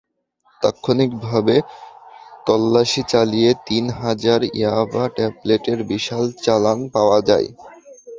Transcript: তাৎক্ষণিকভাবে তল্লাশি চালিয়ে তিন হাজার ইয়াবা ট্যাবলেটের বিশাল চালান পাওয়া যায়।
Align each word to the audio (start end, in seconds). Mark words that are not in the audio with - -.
তাৎক্ষণিকভাবে 0.61 1.55
তল্লাশি 2.47 3.01
চালিয়ে 3.13 3.49
তিন 3.67 3.85
হাজার 4.01 4.39
ইয়াবা 4.53 5.03
ট্যাবলেটের 5.15 5.79
বিশাল 5.91 6.25
চালান 6.43 6.79
পাওয়া 6.95 7.19
যায়। 7.29 7.47